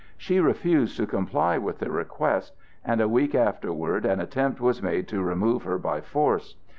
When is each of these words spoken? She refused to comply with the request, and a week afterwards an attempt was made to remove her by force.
She 0.17 0.39
refused 0.39 0.97
to 0.97 1.05
comply 1.05 1.59
with 1.59 1.77
the 1.77 1.91
request, 1.91 2.55
and 2.83 2.99
a 3.01 3.07
week 3.07 3.35
afterwards 3.35 4.03
an 4.07 4.19
attempt 4.19 4.59
was 4.59 4.81
made 4.81 5.07
to 5.09 5.21
remove 5.21 5.61
her 5.61 5.77
by 5.77 6.01
force. 6.01 6.55